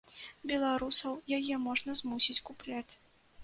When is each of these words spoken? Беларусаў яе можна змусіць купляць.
Беларусаў 0.51 1.21
яе 1.39 1.55
можна 1.67 1.91
змусіць 2.03 2.41
купляць. 2.51 2.93